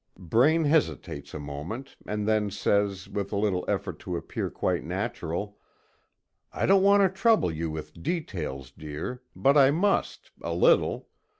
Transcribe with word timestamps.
Braine 0.17 0.63
hesitates 0.65 1.31
a 1.35 1.39
moment, 1.39 1.95
and 2.07 2.27
then 2.27 2.49
says, 2.49 3.07
with 3.07 3.31
a 3.31 3.37
little 3.37 3.63
effort 3.67 3.99
to 3.99 4.17
appear 4.17 4.49
quite 4.49 4.83
natural: 4.83 5.59
"I 6.51 6.65
don't 6.65 6.81
want 6.81 7.03
to 7.03 7.07
trouble 7.09 7.51
you 7.51 7.69
with 7.69 8.01
details, 8.01 8.71
dear, 8.71 9.21
but 9.35 9.57
I 9.57 9.69
must, 9.69 10.31
a 10.41 10.55
little. 10.55 11.07